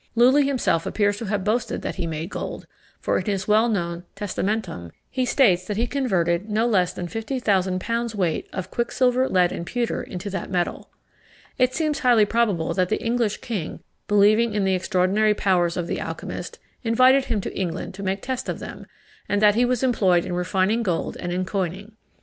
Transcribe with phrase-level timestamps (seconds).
[0.15, 2.65] Lulli himself appears to have boasted that he made gold;
[2.99, 7.37] for, in his well known Testamentum, he states that he converted no less than fifty
[7.39, 10.89] thousand pounds weight of quicksilver, lead, and pewter into that metal.
[11.59, 15.99] It seems highly probable that the English king, believing in the extraordinary powers of the
[15.99, 18.87] alchymist, invited him to England to make test of them,
[19.29, 21.91] and that he was employed in refining gold and in coining.